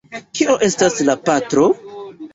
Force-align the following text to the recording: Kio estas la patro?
Kio 0.37 0.55
estas 0.67 0.97
la 1.11 1.17
patro? 1.29 1.69